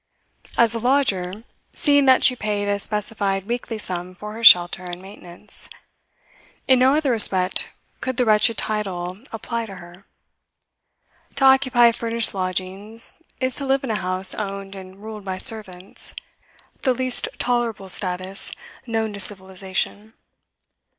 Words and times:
As 0.57 0.73
a 0.73 0.79
lodger, 0.79 1.43
seeing 1.75 2.05
that 2.05 2.23
she 2.23 2.35
paid 2.35 2.67
a 2.67 2.79
specified 2.79 3.45
weekly 3.45 3.77
sum 3.77 4.15
for 4.15 4.33
her 4.33 4.43
shelter 4.43 4.83
and 4.83 4.99
maintenance; 4.99 5.69
in 6.67 6.79
no 6.79 6.95
other 6.95 7.11
respect 7.11 7.69
could 7.99 8.17
the 8.17 8.25
wretched 8.25 8.57
title 8.57 9.19
apply 9.31 9.67
to 9.67 9.75
her. 9.75 10.07
To 11.35 11.45
occupy 11.45 11.91
furnished 11.91 12.33
lodgings, 12.33 13.21
is 13.39 13.53
to 13.57 13.65
live 13.67 13.83
in 13.83 13.91
a 13.91 13.95
house 13.97 14.33
owned 14.33 14.75
and 14.75 15.03
ruled 15.03 15.23
by 15.23 15.37
servants; 15.37 16.15
the 16.81 16.95
least 16.95 17.27
tolerable 17.37 17.87
status 17.87 18.51
known 18.87 19.13
to 19.13 19.19
civilisation. 19.19 20.15